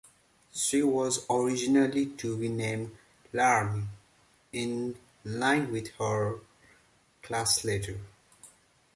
[0.51, 2.97] She was originally to be named
[3.33, 3.89] "Larne"
[4.51, 6.39] in line with her
[7.21, 7.99] class letter.